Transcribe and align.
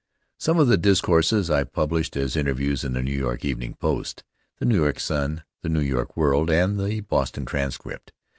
Some 0.39 0.57
of 0.57 0.67
the 0.67 0.77
discourses 0.79 1.51
I 1.51 1.63
published 1.63 2.17
as 2.17 2.35
interviews 2.35 2.83
in 2.83 2.93
the 2.93 3.03
New 3.03 3.15
York 3.15 3.45
Evening 3.45 3.75
Post, 3.75 4.23
the 4.57 4.65
New 4.65 4.81
York 4.81 4.99
Sun, 4.99 5.43
the 5.61 5.69
New 5.69 5.79
York 5.79 6.17
World, 6.17 6.49
and 6.49 6.79
the 6.79 7.01
Boston 7.01 7.45
Transcript. 7.45 8.11